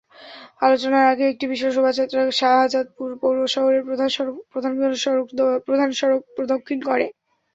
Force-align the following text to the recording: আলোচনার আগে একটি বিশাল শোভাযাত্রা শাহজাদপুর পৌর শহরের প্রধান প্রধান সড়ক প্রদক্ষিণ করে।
আলোচনার 0.61 1.05
আগে 1.11 1.25
একটি 1.27 1.45
বিশাল 1.51 1.71
শোভাযাত্রা 1.73 2.21
শাহজাদপুর 2.39 3.09
পৌর 3.21 3.35
শহরের 3.47 3.83
প্রধান 3.87 4.09
প্রধান 5.65 5.89
সড়ক 5.93 6.21
প্রদক্ষিণ 6.35 6.79
করে। 6.89 7.05